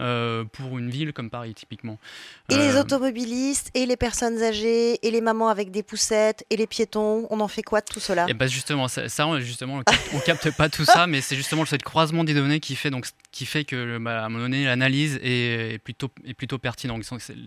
Euh, 0.00 0.42
pour 0.42 0.76
une 0.76 0.90
ville 0.90 1.12
comme 1.12 1.30
Paris, 1.30 1.54
typiquement. 1.54 2.00
Et 2.48 2.56
les 2.56 2.74
euh, 2.74 2.80
automobilistes, 2.80 3.70
et 3.74 3.86
les 3.86 3.96
personnes 3.96 4.42
âgées, 4.42 4.98
et 5.06 5.10
les 5.12 5.20
mamans 5.20 5.48
avec 5.48 5.70
des 5.70 5.84
poussettes, 5.84 6.44
et 6.50 6.56
les 6.56 6.66
piétons, 6.66 7.28
on 7.30 7.38
en 7.38 7.46
fait 7.46 7.62
quoi 7.62 7.80
de 7.80 7.84
tout 7.84 8.00
cela? 8.00 8.22
Et 8.22 8.30
eh 8.30 8.32
bah 8.32 8.46
ben, 8.46 8.50
Justement, 8.50 8.88
ça, 8.88 9.06
justement, 9.38 9.74
on 10.12 10.18
capte, 10.18 10.24
capte 10.24 10.56
pas 10.56 10.68
tout 10.68 10.84
ça, 10.84 11.06
mais 11.06 11.20
c'est 11.20 11.36
justement 11.36 11.64
ce 11.64 11.76
croisement 11.76 12.24
des 12.24 12.34
données 12.34 12.58
qui 12.58 12.74
fait, 12.74 12.90
donc, 12.90 13.06
qui 13.30 13.46
fait 13.46 13.64
que, 13.64 13.98
bah, 13.98 14.22
à 14.22 14.26
un 14.26 14.30
moment 14.30 14.42
donné, 14.42 14.64
l'analyse 14.64 15.20
est, 15.22 15.78
plutôt, 15.78 16.08
est 16.26 16.34
plutôt 16.34 16.58
pertinente. 16.58 17.02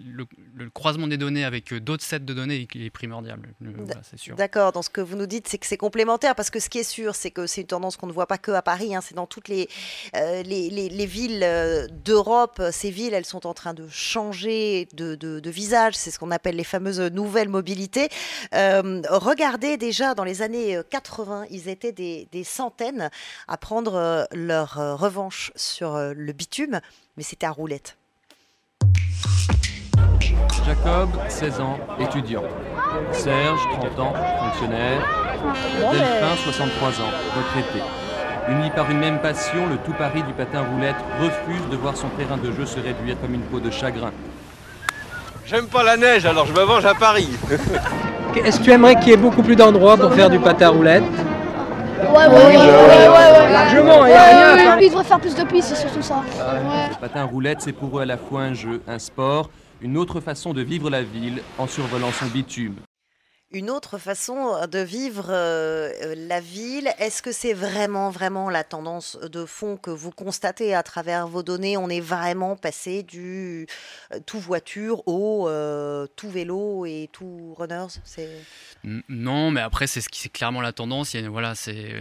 Le, 0.09 0.25
le, 0.55 0.69
croisement 0.69 1.07
des 1.07 1.17
données 1.17 1.43
avec 1.43 1.73
euh, 1.73 1.81
d'autres 1.81 2.03
sets 2.05 2.21
de 2.21 2.33
données 2.33 2.65
est 2.73 2.89
primordial, 2.91 3.41
c'est 4.03 4.17
sûr. 4.17 4.37
D'accord, 4.37 4.71
donc 4.71 4.85
ce 4.85 4.89
que 4.89 5.01
vous 5.01 5.17
nous 5.17 5.27
dites, 5.27 5.49
c'est 5.49 5.57
que 5.57 5.67
c'est 5.67 5.75
complémentaire, 5.75 6.33
parce 6.33 6.49
que 6.49 6.61
ce 6.61 6.69
qui 6.69 6.77
est 6.77 6.89
sûr, 6.89 7.13
c'est 7.13 7.31
que 7.31 7.45
c'est 7.45 7.61
une 7.61 7.67
tendance 7.67 7.97
qu'on 7.97 8.07
ne 8.07 8.13
voit 8.13 8.27
pas 8.27 8.37
que 8.37 8.51
à 8.51 8.61
Paris, 8.61 8.95
hein, 8.95 9.01
c'est 9.01 9.15
dans 9.15 9.27
toutes 9.27 9.49
les, 9.49 9.67
les, 10.13 10.69
les, 10.69 10.87
les 10.87 11.05
villes 11.05 11.45
d'Europe 12.05 12.36
ces 12.71 12.91
villes, 12.91 13.13
elles 13.13 13.25
sont 13.25 13.47
en 13.47 13.53
train 13.53 13.73
de 13.73 13.87
changer 13.87 14.87
de, 14.93 15.49
visage. 15.49 15.95
C'est 15.95 16.11
ce 16.11 16.19
qu'on 16.19 16.31
appelle 16.31 16.55
les 16.55 16.63
fameuses 16.63 16.99
nouvelles 16.99 17.49
mobilités. 17.49 18.09
Euh, 18.53 19.01
regardez 19.09 19.77
déjà 19.77 20.13
dans 20.13 20.23
les 20.23 20.41
années 20.41 20.79
80, 20.89 21.45
ils 21.49 21.69
étaient 21.69 21.91
des, 21.91 22.43
centaines 22.43 23.09
à 23.47 23.57
prendre 23.57 23.95
euh, 23.95 24.23
leur 24.33 24.79
euh, 24.79 24.95
revanche 24.95 25.51
sur 25.55 25.97
le 25.97 26.31
bitume, 26.33 26.79
mais 27.17 27.23
c'était 27.23 27.45
à 27.45 27.51
roulette. 27.51 27.97
Jacob, 30.65 31.09
16 31.29 31.61
ans, 31.61 31.79
étudiant. 31.99 32.43
Serge, 33.11 33.61
30 33.79 33.99
ans, 33.99 34.13
fonctionnaire. 34.39 35.27
Delphin, 35.91 36.35
63 36.43 36.89
ans, 37.01 37.11
retraité. 37.35 37.81
Unis 38.49 38.71
par 38.73 38.89
une 38.89 38.99
même 38.99 39.19
passion, 39.19 39.67
le 39.69 39.75
tout 39.77 39.91
Paris 39.97 40.23
du 40.23 40.31
patin 40.31 40.61
roulette 40.61 40.95
refuse 41.19 41.69
de 41.69 41.75
voir 41.75 41.97
son 41.97 42.07
terrain 42.09 42.37
de 42.37 42.49
jeu 42.53 42.65
se 42.65 42.79
réduire 42.79 43.19
comme 43.19 43.33
une 43.33 43.41
peau 43.41 43.59
de 43.59 43.69
chagrin. 43.69 44.11
J'aime 45.45 45.67
pas 45.67 45.83
la 45.83 45.97
neige, 45.97 46.25
alors 46.25 46.45
je 46.45 46.53
me 46.53 46.61
venge 46.61 46.85
à 46.85 46.93
Paris. 46.93 47.29
Est-ce 48.45 48.59
que 48.59 48.63
tu 48.63 48.71
aimerais 48.71 48.95
qu'il 48.95 49.09
y 49.09 49.11
ait 49.13 49.17
beaucoup 49.17 49.43
plus 49.43 49.55
d'endroits 49.55 49.97
pour 49.97 50.13
faire 50.13 50.29
du 50.29 50.39
patin 50.39 50.69
roulette? 50.69 51.03
Ouais, 51.03 52.27
ouais, 52.27 52.27
ouais, 52.27 53.07
ouais, 53.07 53.51
Largement, 53.51 54.05
il 54.05 54.09
n'y 54.09 54.13
a 54.13 54.23
rien 54.23 54.49
à 54.49 54.57
faire. 54.57 54.81
Il 54.81 54.89
devrait 54.89 55.03
faire 55.03 55.19
plus 55.19 55.35
de 55.35 55.43
pistes, 55.43 55.69
c'est 55.69 55.81
surtout 55.81 56.01
ça. 56.01 56.21
Le 56.37 57.01
patin 57.01 57.23
roulette, 57.25 57.61
c'est 57.61 57.73
pour 57.73 57.99
eux 57.99 58.03
à 58.03 58.05
la 58.05 58.17
fois 58.17 58.41
un 58.43 58.53
jeu, 58.53 58.81
un 58.87 58.99
sport, 58.99 59.49
une 59.81 59.97
autre 59.97 60.21
façon 60.21 60.53
de 60.53 60.61
vivre 60.61 60.89
la 60.89 61.01
ville 61.01 61.41
en 61.57 61.67
survolant 61.67 62.11
son 62.11 62.27
bitume 62.27 62.75
une 63.51 63.69
autre 63.69 63.97
façon 63.97 64.67
de 64.67 64.79
vivre 64.79 65.27
euh, 65.29 65.91
euh, 66.03 66.15
la 66.27 66.41
ville? 66.41 66.89
Est-ce 66.99 67.21
que 67.21 67.31
c'est 67.31 67.53
vraiment, 67.53 68.09
vraiment 68.09 68.49
la 68.49 68.63
tendance 68.63 69.17
de 69.17 69.45
fond 69.45 69.77
que 69.77 69.89
vous 69.89 70.11
constatez 70.11 70.75
à 70.75 70.83
travers 70.83 71.27
vos 71.27 71.43
données? 71.43 71.77
On 71.77 71.89
est 71.89 72.01
vraiment 72.01 72.55
passé 72.55 73.03
du 73.03 73.67
euh, 74.11 74.19
tout 74.25 74.39
voiture 74.39 75.07
au 75.07 75.49
tout 76.15 76.29
vélo 76.29 76.85
et 76.85 77.09
tout 77.11 77.55
runners? 77.57 77.99
Non, 79.09 79.51
mais 79.51 79.61
après, 79.61 79.87
c'est 79.87 80.01
ce 80.01 80.09
qui 80.09 80.29
clairement 80.29 80.61
la 80.61 80.73
tendance. 80.73 81.13
Il 81.13 81.29
voilà, 81.29 81.53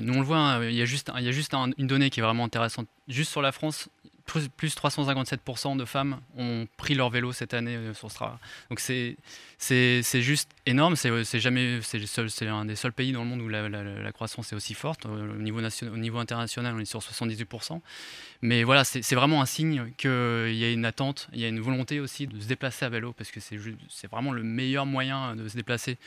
nous, 0.03 0.15
on 0.15 0.21
le 0.21 0.25
voit, 0.25 0.39
hein, 0.39 0.65
il 0.65 0.75
y 0.75 0.83
a 0.83 0.85
juste, 0.85 1.11
il 1.17 1.25
y 1.25 1.29
a 1.29 1.33
juste 1.33 1.55
une 1.55 1.87
donnée 1.87 2.11
qui 2.11 2.21
est 2.21 2.23
vraiment 2.23 2.45
intéressante. 2.45 2.89
Juste 3.09 3.31
sur 3.31 3.43
la 3.43 3.53
France, 3.53 3.89
plus, 4.27 4.77
357% 4.77 5.77
de 5.77 5.85
femmes 5.85 6.21
ont 6.37 6.67
pris 6.77 6.95
leur 6.95 7.11
vélo 7.11 7.33
cette 7.33 7.55
année 7.55 7.77
euh, 7.77 7.95
sur 7.95 8.11
Strava. 8.11 8.39
Donc 8.71 8.81
c'est 8.81 9.17
juste 10.15 10.51
énorme. 10.67 10.97
C'est 10.97 11.41
jamais 11.41 11.81
c'est 11.83 12.47
un 12.47 12.65
des 12.65 12.77
seuls 12.77 12.93
pays 12.93 13.13
dans 13.13 13.23
le 13.23 13.29
monde 13.29 13.41
où 13.41 13.49
la, 13.49 14.13
croissance 14.13 14.53
est 14.53 14.57
aussi 14.57 14.75
forte. 14.75 15.07
Au 15.07 15.37
niveau, 15.37 15.61
national, 15.61 15.95
au 15.95 15.99
niveau 15.99 16.19
international, 16.19 16.75
on 16.75 16.81
est 16.81 16.85
sur 16.85 17.01
78%. 17.01 17.81
Mais 18.47 18.63
voilà, 18.63 18.85
c'est 18.85 19.15
vraiment 19.17 19.43
un 19.43 19.45
signe 19.45 19.91
qu'il 19.97 20.55
y 20.55 20.65
a 20.65 20.71
une 20.71 20.85
attente, 20.85 21.27
il 21.33 21.41
y 21.41 21.45
a 21.45 21.49
une 21.49 21.59
volonté 21.59 21.99
aussi 21.99 22.29
de 22.29 22.41
se 22.41 22.47
déplacer 22.47 22.85
à 22.85 22.89
vélo 22.89 23.13
parce 23.13 23.33
que 23.33 23.41
c'est 23.41 24.07
vraiment 24.09 24.31
le 24.31 24.45
meilleur 24.45 24.87
moyen 24.87 25.35
de 25.35 25.49
se 25.49 25.57
déplacer 25.57 25.99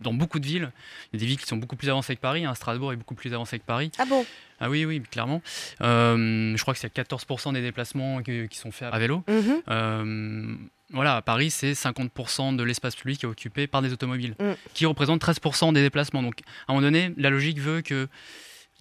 dans 0.00 0.14
beaucoup 0.14 0.38
de 0.38 0.46
villes. 0.46 0.70
Il 1.12 1.16
y 1.16 1.18
a 1.18 1.20
des 1.20 1.26
villes 1.26 1.38
qui 1.38 1.46
sont 1.46 1.56
beaucoup 1.56 1.74
plus 1.74 1.88
avancées 1.88 2.14
que 2.14 2.20
Paris. 2.20 2.44
Hein. 2.44 2.54
Strasbourg 2.54 2.92
est 2.92 2.96
beaucoup 2.96 3.16
plus 3.16 3.34
avancé 3.34 3.58
que 3.58 3.64
Paris. 3.64 3.90
Ah 3.98 4.04
bon? 4.04 4.24
Ah 4.60 4.70
oui, 4.70 4.84
oui, 4.84 5.02
clairement. 5.02 5.42
je 5.80 6.62
crois 6.62 6.74
que 6.74 6.80
c'est 6.80 6.94
14% 6.94 7.52
des 7.54 7.60
déplacements 7.60 8.22
qui, 8.22 8.46
sont 8.52 8.70
faits 8.70 8.94
à 8.94 8.98
vélo. 9.00 9.24
Mhm. 9.26 10.68
voilà, 10.90 11.16
à 11.16 11.22
Paris, 11.22 11.50
c'est 11.50 11.72
50% 11.72 12.54
de 12.54 12.62
l'espace 12.62 12.94
public 12.94 13.18
qui 13.18 13.26
est 13.26 13.28
occupé 13.28 13.66
par 13.66 13.82
des 13.82 13.92
automobiles, 13.92 14.36
mm. 14.38 14.52
qui 14.74 14.86
représentent 14.86 15.24
13% 15.24 15.72
des 15.72 15.82
déplacements. 15.82 16.22
Donc, 16.22 16.38
à 16.68 16.72
un 16.72 16.74
moment 16.74 16.86
donné, 16.86 17.12
la 17.16 17.30
logique 17.30 17.58
veut 17.58 17.80
que 17.80 18.06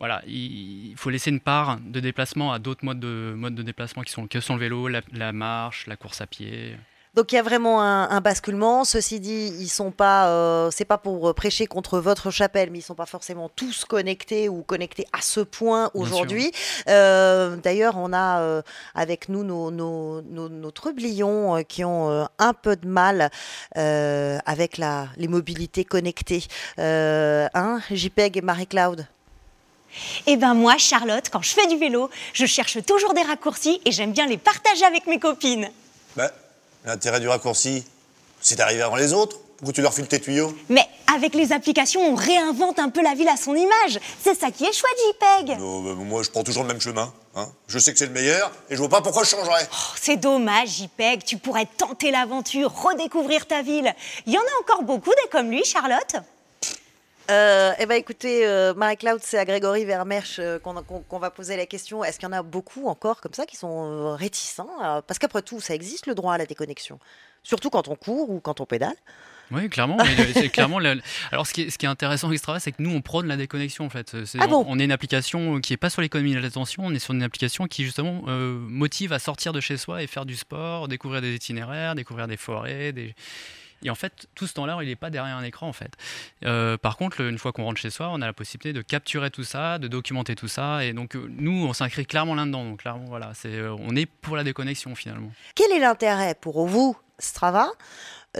voilà, 0.03 0.21
il 0.27 0.95
faut 0.97 1.09
laisser 1.09 1.29
une 1.29 1.39
part 1.39 1.77
de 1.79 2.01
déplacement 2.01 2.51
à 2.51 2.59
d'autres 2.59 2.83
modes 2.83 2.99
de, 2.99 3.33
modes 3.37 3.55
de 3.55 3.63
déplacement 3.63 4.03
qui 4.03 4.11
sont, 4.11 4.27
que 4.27 4.41
sont 4.41 4.55
le 4.55 4.59
vélo, 4.59 4.89
la, 4.89 5.31
marche, 5.31 5.87
la 5.87 5.95
course 5.95 6.19
à 6.19 6.27
pied. 6.27 6.75
Donc 7.13 7.31
il 7.31 7.35
y 7.35 7.37
a 7.37 7.41
vraiment 7.41 7.81
un, 7.81 8.19
basculement. 8.19 8.83
Ceci 8.83 9.21
dit, 9.21 9.53
ils 9.61 9.69
sont 9.69 9.91
pas, 9.91 10.27
euh, 10.27 10.69
c'est 10.71 10.83
pas 10.83 10.97
pour 10.97 11.33
prêcher 11.35 11.67
contre 11.67 11.99
votre 11.99 12.31
chapelle, 12.31 12.69
mais 12.69 12.79
ils 12.79 12.81
sont 12.81 12.95
pas 12.95 13.05
forcément 13.05 13.47
tous 13.47 13.85
connectés 13.85 14.49
ou 14.49 14.61
connectés 14.63 15.05
à 15.13 15.21
ce 15.21 15.39
point 15.39 15.89
aujourd'hui. 15.93 16.51
Euh, 16.89 17.55
d'ailleurs, 17.55 17.95
on 17.95 18.11
a 18.11 18.41
euh, 18.41 18.61
avec 18.95 19.29
nous 19.29 19.45
nos, 19.45 19.71
nos, 19.71 20.21
nos, 20.21 20.71
trublions 20.71 21.63
qui 21.63 21.85
ont 21.85 22.27
un 22.39 22.53
peu 22.53 22.75
de 22.75 22.89
mal 22.89 23.29
avec 23.73 24.77
la, 24.77 25.07
les 25.15 25.29
mobilités 25.29 25.85
connectées. 25.85 26.43
hein, 26.77 27.79
JPEG 27.89 28.35
et 28.35 28.41
Marie-Claude? 28.41 29.07
Eh 30.27 30.37
ben 30.37 30.53
moi, 30.53 30.77
Charlotte, 30.77 31.25
quand 31.31 31.41
je 31.41 31.49
fais 31.49 31.67
du 31.67 31.77
vélo, 31.77 32.09
je 32.33 32.45
cherche 32.45 32.77
toujours 32.85 33.13
des 33.13 33.21
raccourcis 33.21 33.81
et 33.85 33.91
j'aime 33.91 34.11
bien 34.11 34.27
les 34.27 34.37
partager 34.37 34.85
avec 34.85 35.07
mes 35.07 35.19
copines. 35.19 35.69
Bah, 36.15 36.31
l'intérêt 36.85 37.19
du 37.19 37.27
raccourci, 37.27 37.83
c'est 38.41 38.55
d'arriver 38.55 38.81
avant 38.81 38.95
les 38.95 39.13
autres. 39.13 39.39
Pourquoi 39.57 39.73
tu 39.73 39.81
leur 39.81 39.93
files 39.93 40.07
tes 40.07 40.19
tuyaux? 40.19 40.53
Mais 40.67 40.85
avec 41.13 41.35
les 41.35 41.53
applications, 41.53 42.01
on 42.01 42.15
réinvente 42.15 42.79
un 42.79 42.89
peu 42.89 43.01
la 43.01 43.13
ville 43.13 43.29
à 43.29 43.37
son 43.37 43.55
image. 43.55 43.99
C'est 44.21 44.37
ça 44.37 44.51
qui 44.51 44.65
est 44.65 44.73
chouette, 44.73 44.91
JPEG. 45.09 45.57
Non, 45.57 45.81
bah, 45.81 45.93
moi, 45.93 46.21
je 46.21 46.29
prends 46.29 46.43
toujours 46.43 46.63
le 46.63 46.67
même 46.67 46.81
chemin. 46.81 47.13
Hein. 47.35 47.47
Je 47.67 47.79
sais 47.79 47.93
que 47.93 47.99
c'est 47.99 48.07
le 48.07 48.11
meilleur 48.11 48.51
et 48.69 48.75
je 48.75 48.79
vois 48.79 48.89
pas 48.89 49.01
pourquoi 49.01 49.23
je 49.23 49.29
changerais. 49.29 49.67
Oh, 49.71 49.95
c'est 49.95 50.17
dommage, 50.17 50.69
JPEG. 50.79 51.23
Tu 51.23 51.37
pourrais 51.37 51.65
tenter 51.65 52.11
l'aventure, 52.11 52.73
redécouvrir 52.73 53.45
ta 53.45 53.61
ville. 53.61 53.93
Il 54.25 54.33
y 54.33 54.37
en 54.37 54.41
a 54.41 54.61
encore 54.61 54.83
beaucoup 54.83 55.11
des 55.11 55.29
comme 55.29 55.49
lui, 55.49 55.63
Charlotte. 55.63 56.17
Euh, 57.31 57.71
eh 57.79 57.85
ben 57.85 57.95
écoutez, 57.95 58.45
euh, 58.45 58.73
Marie-Claude, 58.73 59.21
c'est 59.23 59.37
à 59.37 59.45
Grégory 59.45 59.85
Vermersch 59.85 60.39
euh, 60.39 60.59
qu'on 60.59 61.19
va 61.19 61.31
poser 61.31 61.55
la 61.55 61.65
question. 61.65 62.03
Est-ce 62.03 62.19
qu'il 62.19 62.27
y 62.27 62.31
en 62.31 62.35
a 62.35 62.43
beaucoup 62.43 62.87
encore 62.87 63.21
comme 63.21 63.33
ça 63.33 63.45
qui 63.45 63.55
sont 63.55 63.85
euh, 63.85 64.15
réticents 64.15 64.69
Parce 65.07 65.19
qu'après 65.19 65.41
tout, 65.41 65.61
ça 65.61 65.73
existe 65.73 66.07
le 66.07 66.15
droit 66.15 66.33
à 66.33 66.37
la 66.37 66.45
déconnexion, 66.45 66.99
surtout 67.41 67.69
quand 67.69 67.87
on 67.87 67.95
court 67.95 68.29
ou 68.29 68.39
quand 68.39 68.59
on 68.59 68.65
pédale. 68.65 68.95
Oui, 69.51 69.69
clairement. 69.69 69.97
clairement 70.53 70.79
Alors, 71.31 71.45
ce 71.45 71.53
qui, 71.53 71.63
est, 71.63 71.69
ce 71.69 71.77
qui 71.77 71.85
est 71.85 71.89
intéressant 71.89 72.27
avec 72.27 72.39
Strava, 72.39 72.59
c'est 72.59 72.71
que 72.71 72.81
nous, 72.81 72.91
on 72.91 73.01
prône 73.01 73.27
la 73.27 73.37
déconnexion, 73.37 73.85
en 73.85 73.89
fait. 73.89 74.15
Ah 74.39 74.47
on, 74.49 74.65
on, 74.67 74.79
est 74.79 74.85
une 74.85 74.91
application 74.91 75.59
qui 75.59 75.73
n'est 75.73 75.77
pas 75.77 75.89
sur 75.89 76.01
l'économie 76.01 76.33
de 76.33 76.39
l'attention, 76.39 76.83
on 76.85 76.93
est 76.93 76.99
sur 76.99 77.13
une 77.13 77.23
application 77.23 77.67
qui, 77.67 77.83
justement, 77.83 78.23
motive 78.25 79.13
à 79.13 79.19
sortir 79.19 79.53
de 79.53 79.59
chez 79.59 79.77
soi 79.77 80.01
et 80.01 80.07
faire 80.07 80.25
du 80.25 80.35
sport, 80.35 80.87
découvrir 80.87 81.21
des 81.21 81.35
itinéraires, 81.35 81.93
découvrir 81.93 82.27
des 82.27 82.37
forêts, 82.37 82.93
des 82.93 83.13
et 83.83 83.89
en 83.89 83.95
fait, 83.95 84.27
tout 84.35 84.47
ce 84.47 84.53
temps-là, 84.53 84.77
il 84.81 84.87
n'est 84.87 84.95
pas 84.95 85.09
derrière 85.09 85.35
un 85.35 85.43
écran, 85.43 85.67
en 85.67 85.73
fait. 85.73 85.91
Euh, 86.45 86.77
par 86.77 86.97
contre, 86.97 87.21
une 87.21 87.37
fois 87.37 87.51
qu'on 87.51 87.63
rentre 87.63 87.79
chez 87.79 87.89
soi, 87.89 88.09
on 88.11 88.21
a 88.21 88.25
la 88.25 88.33
possibilité 88.33 88.73
de 88.73 88.81
capturer 88.81 89.29
tout 89.29 89.43
ça, 89.43 89.77
de 89.79 89.87
documenter 89.87 90.35
tout 90.35 90.47
ça. 90.47 90.83
Et 90.85 90.93
donc, 90.93 91.15
euh, 91.15 91.27
nous, 91.29 91.65
on 91.65 91.73
s'inscrit 91.73 92.05
clairement 92.05 92.35
là-dedans. 92.35 92.63
Donc, 92.63 92.79
clairement, 92.79 93.05
voilà, 93.05 93.31
c'est, 93.33 93.53
euh, 93.53 93.75
on 93.79 93.95
est 93.95 94.05
pour 94.05 94.35
la 94.35 94.43
déconnexion, 94.43 94.95
finalement. 94.95 95.31
Quel 95.55 95.71
est 95.71 95.79
l'intérêt 95.79 96.35
pour 96.35 96.65
vous, 96.67 96.95
Strava, 97.19 97.69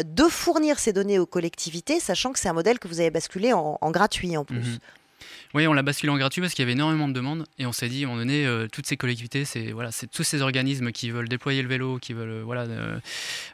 de 0.04 0.24
fournir 0.24 0.80
ces 0.80 0.94
données 0.94 1.20
aux 1.20 1.26
collectivités, 1.26 2.00
sachant 2.00 2.32
que 2.32 2.40
c'est 2.40 2.50
un 2.50 2.54
modèle 2.54 2.80
que 2.80 2.88
vous 2.88 3.00
avez 3.00 3.12
basculé 3.12 3.54
en, 3.54 3.78
gratuit 3.92 4.36
en 4.38 4.46
plus? 4.46 4.58
Mhm. 4.58 4.80
Oui, 5.54 5.68
on 5.68 5.74
l'a 5.74 5.84
basculé 5.84 6.12
en 6.12 6.18
gratuit 6.18 6.42
parce 6.42 6.56
qu'il 6.56 6.64
y 6.64 6.66
avait 6.66 6.72
énormément 6.72 7.08
de 7.08 7.14
demandes 7.14 7.46
et 7.60 7.68
on 7.68 7.72
s'est 7.72 7.88
dit, 7.88 8.04
à 8.04 8.08
un 8.08 8.10
moment 8.10 8.22
donné, 8.22 8.46
euh, 8.46 8.68
toutes 8.72 8.88
ces 8.88 8.98
collectivités, 8.98 9.46
c'est 9.46 9.72
voilà, 9.72 9.92
tous 10.12 10.24
ces 10.24 10.42
organismes 10.42 10.92
qui 10.92 11.12
veulent 11.12 11.30
déployer 11.30 11.62
le 11.62 11.68
vélo, 11.68 12.00
qui 12.00 12.14
veulent 12.14 12.42
voilà, 12.42 12.66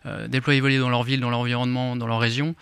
euh, 0.06 0.27
déployer 0.29 0.62
le 0.62 0.68
vélo 0.68 0.82
dans 0.82 0.89
leur 0.89 1.03
ville, 1.03 1.20
dans 1.20 1.29
leur 1.29 1.39
environnement, 1.39 1.98
dans 1.98 2.08
leur 2.08 2.20
région 2.20 2.56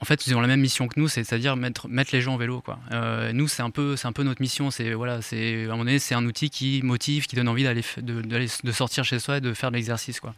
en 0.00 0.04
fait, 0.04 0.28
ils 0.28 0.36
ont 0.36 0.40
la 0.40 0.46
même 0.46 0.60
mission 0.60 0.86
que 0.86 0.98
nous, 0.98 1.08
c'est-à-dire 1.08 1.56
mettre, 1.56 1.88
mettre 1.88 2.10
les 2.12 2.20
gens 2.20 2.36
au 2.36 2.38
vélo. 2.38 2.60
Quoi. 2.60 2.78
Euh, 2.92 3.32
nous, 3.32 3.48
c'est 3.48 3.62
un, 3.62 3.70
peu, 3.70 3.96
un 4.04 4.12
peu 4.12 4.22
notre 4.22 4.40
mission. 4.40 4.70
C'est, 4.70 4.92
voilà, 4.92 5.22
c'est, 5.22 5.62
à 5.62 5.64
un 5.64 5.70
moment 5.70 5.78
donné, 5.78 5.98
c'est 5.98 6.14
un 6.14 6.24
outil 6.24 6.50
qui 6.50 6.80
motive, 6.84 7.26
qui 7.26 7.34
donne 7.34 7.48
envie 7.48 7.64
d'aller, 7.64 7.82
de, 7.96 8.22
de 8.22 8.72
sortir 8.72 9.04
chez 9.04 9.18
soi 9.18 9.38
et 9.38 9.40
de 9.40 9.52
faire 9.54 9.72
de 9.72 9.76
l'exercice. 9.76 10.20
Quoi. 10.20 10.34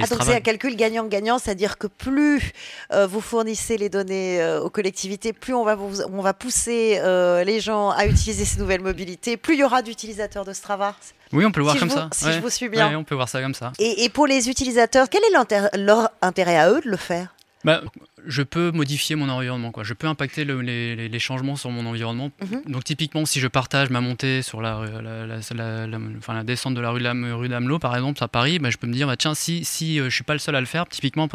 ah, 0.00 0.06
donc 0.06 0.22
c'est 0.22 0.36
un 0.36 0.40
calcul 0.40 0.76
gagnant-gagnant, 0.76 1.40
c'est-à-dire 1.40 1.76
que 1.76 1.88
plus 1.88 2.52
euh, 2.92 3.08
vous 3.08 3.20
fournissez 3.20 3.76
les 3.76 3.88
données 3.88 4.40
euh, 4.40 4.60
aux 4.60 4.70
collectivités, 4.70 5.32
plus 5.32 5.54
on 5.54 5.64
va, 5.64 5.74
vous, 5.74 6.02
on 6.02 6.22
va 6.22 6.32
pousser 6.32 7.00
les 7.44 7.58
gens 7.58 7.90
à 7.90 8.06
utiliser 8.06 8.44
ces 8.44 8.60
nouvelles 8.60 8.80
mobilités, 8.80 9.36
plus 9.36 9.54
il 9.54 9.60
y 9.60 9.64
aura 9.64 9.82
d'utilisateurs 9.82 10.44
de 10.44 10.52
Strava. 10.52 10.94
Oui, 11.32 11.44
on 11.44 11.50
peut 11.50 11.60
le 11.60 11.64
voir 11.64 11.78
comme 11.78 11.90
ça. 11.90 12.08
Si 12.12 12.30
je 12.32 12.38
vous 12.38 12.50
suis 12.50 12.68
bien. 12.68 12.96
on 12.96 13.04
peut 13.04 13.16
voir 13.16 13.28
ça 13.28 13.42
comme 13.42 13.54
ça. 13.54 13.72
Et, 13.80 14.04
et 14.04 14.08
pour 14.08 14.28
les 14.28 14.48
utilisateurs, 14.48 15.08
quel 15.08 15.22
est 15.24 15.78
leur 15.78 16.10
intérêt 16.22 16.56
à 16.56 16.70
eux 16.70 16.80
de 16.80 16.88
le 16.88 16.96
faire? 16.96 17.34
Bah, 17.62 17.82
je 18.26 18.42
peux 18.42 18.70
modifier 18.70 19.16
mon 19.16 19.28
environnement. 19.28 19.72
Quoi. 19.72 19.84
Je 19.84 19.94
peux 19.94 20.06
impacter 20.06 20.44
les, 20.44 21.18
changements 21.18 21.56
sur 21.56 21.70
mon 21.70 21.84
environnement. 21.86 22.30
Mhm. 22.42 22.72
Donc 22.72 22.84
typiquement, 22.84 23.26
si 23.26 23.40
je 23.40 23.48
partage 23.48 23.90
ma 23.90 24.00
montée 24.00 24.42
sur 24.42 24.62
la, 24.62 24.82
la 25.02 26.44
descente 26.44 26.74
de 26.74 26.80
la 26.80 26.90
rue 26.90 27.02
d'Amelot, 27.02 27.78
par 27.78 27.94
exemple, 27.94 28.22
à 28.22 28.28
Paris, 28.28 28.58
bah, 28.58 28.70
je 28.70 28.76
peux 28.76 28.86
me 28.86 28.92
dire, 28.92 29.06
bah, 29.06 29.16
tiens, 29.16 29.34
si, 29.34 29.64
si 29.64 30.00
euh, 30.00 30.04
je 30.04 30.14
suis 30.14 30.24
pas 30.24 30.32
le 30.32 30.38
seul 30.38 30.56
à 30.56 30.60
le 30.60 30.66
faire, 30.66 30.86
typiquement, 30.88 31.28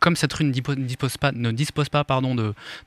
comme 0.00 0.16
cette 0.16 0.32
rue 0.32 0.44
ne 0.44 0.52
dispose 0.52 1.16
pas, 1.16 1.32
ne 1.32 1.50
dispose 1.50 1.88
pas 1.88 2.04
pardon, 2.04 2.34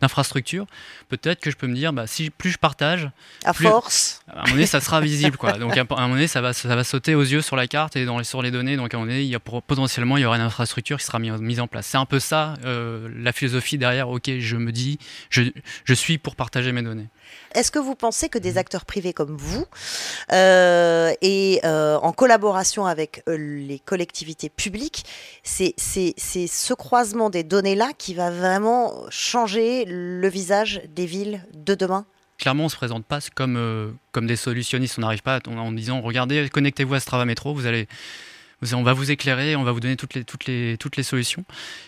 d'infrastructure, 0.01 0.65
peut-être 1.09 1.39
que 1.39 1.51
je 1.51 1.57
peux 1.57 1.67
me 1.67 1.75
dire, 1.75 1.93
bah, 1.93 2.07
si 2.07 2.29
plus 2.29 2.51
je 2.51 2.57
partage... 2.57 3.09
À 3.43 3.53
force 3.53 4.21
À 4.27 4.31
un 4.31 4.35
moment 4.41 4.53
donné, 4.53 4.65
ça 4.65 4.79
sera 4.79 5.01
visible. 5.01 5.37
Quoi. 5.37 5.53
Donc 5.53 5.77
à 5.77 5.81
un 5.81 5.85
moment 5.89 6.15
donné, 6.15 6.27
ça 6.27 6.41
va, 6.41 6.53
ça 6.53 6.75
va 6.75 6.83
sauter 6.83 7.15
aux 7.15 7.23
yeux 7.23 7.41
sur 7.41 7.55
la 7.55 7.67
carte 7.67 7.95
et 7.95 8.05
dans 8.05 8.17
les, 8.17 8.23
sur 8.23 8.41
les 8.41 8.51
données. 8.51 8.77
Donc 8.77 8.93
à 8.93 8.97
un 8.97 8.99
moment 8.99 9.11
donné, 9.11 9.23
il 9.23 9.29
y 9.29 9.35
a, 9.35 9.39
potentiellement, 9.39 10.17
il 10.17 10.21
y 10.21 10.25
aura 10.25 10.37
une 10.37 10.41
infrastructure 10.41 10.97
qui 10.97 11.05
sera 11.05 11.19
mise, 11.19 11.59
en 11.59 11.67
place. 11.67 11.87
C'est 11.87 11.97
un 11.97 12.05
peu 12.05 12.19
ça, 12.19 12.53
euh, 12.65 13.09
la 13.15 13.33
philosophie 13.39 13.77
derrière, 13.77 14.09
ok, 14.09 14.29
je 14.39 14.57
me 14.57 14.71
dis, 14.71 14.99
je, 15.29 15.43
je 15.85 15.93
suis 15.93 16.17
pour 16.17 16.35
partager 16.35 16.71
mes 16.71 16.81
données. 16.81 17.07
Est-ce 17.55 17.71
que 17.71 17.79
vous 17.79 17.95
pensez 17.95 18.29
que 18.29 18.37
des 18.37 18.57
acteurs 18.57 18.85
privés 18.85 19.13
comme 19.13 19.37
vous, 19.37 19.65
euh, 20.31 21.13
et 21.21 21.59
euh, 21.63 21.97
en 21.97 22.11
collaboration 22.11 22.85
avec 22.85 23.23
euh, 23.27 23.37
les 23.37 23.79
collectivités 23.79 24.49
publiques, 24.49 25.03
c'est 25.43 25.73
ce 25.77 26.73
croisement 26.73 27.29
des 27.29 27.43
données-là 27.43 27.91
qui 27.97 28.13
va 28.13 28.29
vraiment 28.29 28.93
changer 29.09 29.85
le 29.87 30.27
visage 30.27 30.81
des 30.95 31.05
villes 31.05 31.41
de 31.53 31.75
demain? 31.75 32.05
Clairement, 32.37 32.63
on 32.63 32.67
ne 32.67 32.71
se 32.71 32.77
présente 32.77 33.05
pas 33.05 33.19
comme, 33.35 33.97
comme 34.13 34.25
des 34.25 34.37
solutionnistes. 34.37 34.97
On 34.97 35.01
n'arrive 35.01 35.21
pas 35.21 35.39
en, 35.47 35.57
en 35.57 35.71
disant, 35.73 35.99
regardez, 36.01 36.47
connectez-vous 36.49 36.93
à 36.93 36.99
Strava 36.99 37.25
Métro, 37.25 37.53
vous 37.53 37.65
allez 37.65 37.87
on 38.73 38.83
va 38.83 38.93
vous 38.93 39.11
éclairer, 39.11 39.55
on 39.55 39.63
va 39.63 39.71
vous 39.71 39.79
donner 39.79 39.95
toutes 39.95 40.13
les, 40.13 40.23
toutes 40.23 40.45
les, 40.45 40.77
toutes 40.77 40.97
les 40.97 41.03
solutions. 41.03 41.45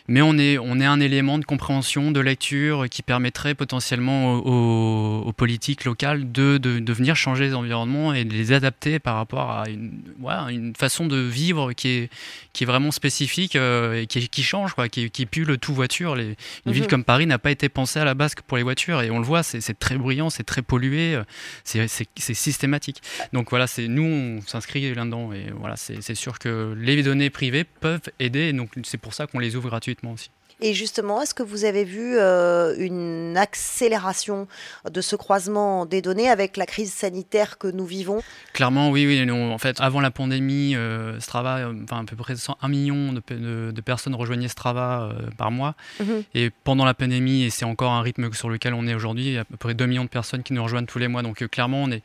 Mais 0.08 0.22
on 0.22 0.38
est, 0.38 0.58
on 0.58 0.80
est 0.80 0.86
un 0.86 1.00
élément 1.00 1.38
de 1.38 1.46
compréhension, 1.46 2.12
de 2.12 2.20
lecture 2.20 2.86
qui 2.90 3.02
permettrait 3.02 3.56
potentiellement 3.56 4.36
aux, 4.36 5.34
politiques 5.34 5.86
locales 5.86 6.32
de, 6.32 6.58
de, 6.58 6.94
venir 6.94 7.16
changer 7.16 7.46
les 7.46 7.54
environnements 7.54 8.14
et 8.14 8.26
de 8.26 8.34
les 8.34 8.54
adapter 8.54 9.00
par 9.00 9.16
rapport 9.16 9.50
à 9.50 9.70
une, 9.70 10.04
une 10.50 10.76
façon 10.76 11.08
de 11.08 11.18
vivre 11.18 11.74
qui 11.74 11.88
est, 11.88 12.10
qui 12.54 12.64
est 12.64 12.68
vraiment 12.68 12.92
spécifique 12.92 13.56
euh, 13.56 14.02
et 14.02 14.08
qui, 14.08 14.28
qui, 14.30 14.44
change, 14.44 14.74
quoi, 14.74 14.88
qui, 14.90 15.10
qui 15.10 15.26
pue 15.26 15.46
le 15.46 15.58
tout 15.58 15.74
voiture. 15.74 16.16
Les, 16.16 16.36
une 16.66 16.74
ville 16.74 16.84
mhm. 16.84 16.90
comme 16.90 17.04
Paris 17.04 17.26
n'a 17.26 17.40
pas 17.40 17.52
été 17.52 17.70
pensée 17.70 18.00
à 18.00 18.06
la 18.06 18.14
base 18.14 18.34
pour 18.48 18.58
les 18.58 18.64
voitures 18.64 19.02
et 19.02 19.10
on 19.10 19.20
le 19.20 19.26
voit, 19.26 19.44
c'est 19.44 19.80
très 19.80 19.98
bruyant, 19.98 20.30
c'est 20.30 20.44
très 20.44 20.62
pollué, 20.62 21.16
euh, 21.16 21.24
c'est 21.64 21.88
systématique. 22.34 23.02
Donc 23.34 23.50
voilà, 23.50 23.66
nous 23.80 24.04
on 24.04 24.42
s'inscrit 24.46 24.94
là-dedans 24.94 25.34
et 25.34 25.48
voilà, 25.56 25.76
c'est 25.76 26.16
sûr 26.16 26.40
que 26.40 26.61
les 26.78 27.04
données 27.04 27.30
privées 27.30 27.64
peuvent 27.64 28.10
aider, 28.20 28.54
donc 28.54 28.70
c'est 28.84 28.98
pour 28.98 29.14
ça 29.14 29.28
qu'on 29.28 29.40
les 29.40 29.56
ouvre 29.56 29.70
gratuitement 29.70 30.14
aussi. 30.14 30.30
Et 30.62 30.76
justement, 30.76 31.22
est-ce 31.22 31.34
que 31.34 31.42
vous 31.42 31.66
avez 31.66 31.84
vu 31.84 32.18
euh, 32.18 32.76
une 32.78 33.36
accélération 33.36 34.48
de 34.90 35.02
ce 35.02 35.16
croisement 35.16 35.88
des 35.88 36.04
données 36.04 36.30
avec 36.30 36.56
la 36.56 36.68
crise 36.68 36.94
sanitaire 36.94 37.58
que 37.58 37.68
nous 37.68 37.86
vivons? 37.86 38.22
Clairement, 38.54 38.92
oui. 38.92 39.08
oui 39.08 39.30
en 39.32 39.58
fait, 39.58 39.82
avant 39.82 40.02
la 40.02 40.12
pandémie, 40.12 40.76
euh, 40.76 41.20
Strava, 41.20 41.58
euh, 41.58 41.74
enfin, 41.84 42.02
à 42.02 42.04
peu 42.04 42.16
près 42.16 42.36
1 42.62 42.68
million 42.68 43.12
de, 43.12 43.82
personnes 43.82 44.14
rejoignaient 44.14 44.48
Strava 44.48 45.16
par 45.38 45.50
mois. 45.50 45.74
Mhm. 46.00 46.24
Et 46.36 46.52
pendant 46.64 46.86
la 46.86 46.94
pandémie, 46.94 47.44
et 47.44 47.50
c'est 47.50 47.66
encore 47.66 47.94
un 47.94 48.02
rythme 48.02 48.32
sur 48.32 48.50
lequel 48.50 48.76
on 48.76 48.86
est 48.86 48.94
aujourd'hui, 48.94 49.26
il 49.26 49.34
y 49.34 49.38
a 49.38 49.42
à 49.42 49.46
peu 49.46 49.58
près 49.58 49.74
2 49.74 49.88
millions 49.88 50.04
de 50.04 50.10
personnes 50.10 50.44
qui 50.44 50.54
nous 50.54 50.62
rejoignent 50.62 50.86
tous 50.86 51.00
les 51.00 51.08
mois. 51.08 51.24
Donc 51.24 51.44
clairement, 51.48 51.84
on 51.84 51.92
est 51.92 52.04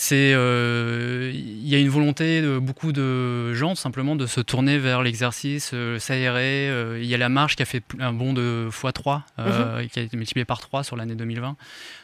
c'est 0.00 0.32
euh, 0.32 1.32
il 1.34 1.68
y 1.68 1.74
a 1.74 1.78
une 1.80 1.88
volonté 1.88 2.40
de 2.40 2.60
beaucoup 2.60 2.92
de 2.92 3.52
gens 3.54 3.74
simplement 3.74 4.14
de 4.14 4.26
se 4.26 4.40
tourner 4.40 4.78
vers 4.78 5.02
l'exercice, 5.02 5.72
euh, 5.74 5.98
s'aérer. 5.98 6.70
Euh, 6.70 7.00
il 7.02 7.08
y 7.08 7.16
a 7.16 7.18
la 7.18 7.28
marche 7.28 7.56
qui 7.56 7.64
a 7.64 7.66
fait 7.66 7.82
un 7.98 8.12
bond 8.12 8.32
de 8.32 8.68
x3, 8.70 9.22
mhm. 9.38 9.88
qui 9.88 9.98
a 9.98 10.02
été 10.02 10.16
multiplié 10.16 10.44
par 10.44 10.60
3 10.60 10.84
sur 10.84 10.94
l'année 10.94 11.16
2020. 11.16 11.56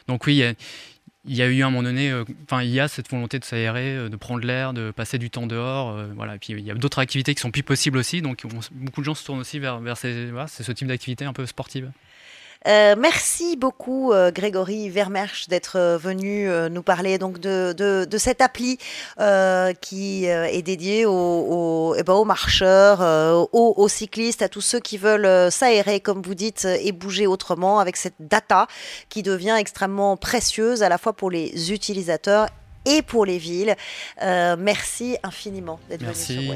Donc 0.09 0.25
oui, 0.25 0.43
il 1.23 1.35
y 1.35 1.41
a, 1.41 1.45
eu 1.45 1.63
à 1.63 1.67
un 1.67 1.69
moment 1.69 1.83
donné, 1.83 2.13
enfin 2.43 2.61
il 2.63 2.69
y 2.69 2.81
a 2.81 2.89
cette 2.89 3.09
volonté 3.09 3.39
de 3.39 3.45
s'aérer, 3.45 4.09
de 4.09 4.15
prendre 4.17 4.45
l'air, 4.45 4.73
de 4.73 4.91
passer 4.91 5.17
du 5.17 5.29
temps 5.29 5.47
dehors. 5.47 5.97
voilà. 6.17 6.35
Et 6.35 6.39
puis 6.39 6.51
il 6.51 6.65
y 6.65 6.71
a 6.71 6.75
d'autres 6.75 6.99
activités 6.99 7.33
qui 7.33 7.39
sont 7.39 7.51
plus 7.51 7.63
possibles 7.63 7.97
aussi. 7.97 8.21
Donc 8.21 8.45
beaucoup 8.71 8.99
de 8.99 9.05
gens 9.05 9.15
se 9.15 9.25
tournent 9.25 9.39
aussi 9.39 9.57
vers, 9.57 9.79
vers 9.79 9.95
ces, 9.95 10.31
ce 10.49 10.71
type 10.73 10.89
d'activité 10.89 11.23
un 11.23 11.31
peu 11.33 11.45
sportive. 11.45 11.89
Merci 12.65 13.57
beaucoup 13.57 14.13
Grégory 14.33 14.89
Vermersch 14.89 15.47
d'être 15.47 15.97
venu 16.01 16.49
nous 16.69 16.83
parler 16.83 17.17
donc 17.17 17.39
de, 17.39 17.73
de, 17.73 18.17
cette 18.17 18.41
appli 18.41 18.77
qui 19.81 20.25
est 20.25 20.61
dédiée 20.61 21.05
aux, 21.05 21.95
eh 21.97 22.03
ben, 22.03 22.13
aux 22.13 22.25
marcheurs, 22.25 23.01
aux, 23.53 23.73
aux, 23.77 23.87
cyclistes, 23.87 24.41
à 24.41 24.49
tous 24.49 24.61
ceux 24.61 24.79
qui 24.79 24.97
veulent 24.97 25.51
s'aérer 25.51 25.99
comme 25.99 26.21
vous 26.21 26.35
dites 26.35 26.65
et 26.65 26.91
bouger 26.91 27.27
autrement 27.27 27.79
avec 27.79 27.97
cette 27.97 28.15
data 28.19 28.67
qui 29.09 29.23
devient 29.23 29.55
extrêmement 29.57 30.17
précieuse 30.17 30.83
à 30.83 30.89
la 30.89 30.97
fois 30.97 31.13
pour 31.13 31.31
les 31.31 31.71
utilisateurs 31.71 32.47
et 32.85 33.01
pour 33.01 33.25
les 33.25 33.37
villes. 33.37 33.75
Euh, 34.21 34.55
merci 34.57 35.17
infiniment 35.23 35.79
d'être 35.89 36.03
venu 36.03 36.15
sur. 36.15 36.55